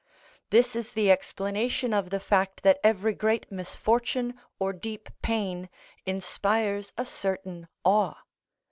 This 0.49 0.75
is 0.75 0.93
the 0.93 1.11
explanation 1.11 1.93
of 1.93 2.09
the 2.09 2.19
fact 2.19 2.63
that 2.63 2.79
every 2.83 3.13
great 3.13 3.51
misfortune 3.51 4.33
or 4.57 4.73
deep 4.73 5.09
pain 5.21 5.69
inspires 6.07 6.91
a 6.97 7.05
certain 7.05 7.67
awe. 7.83 8.15